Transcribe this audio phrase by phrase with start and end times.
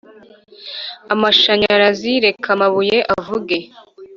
[1.13, 2.11] amashanyarazi?
[2.25, 3.57] reka amabuye avuge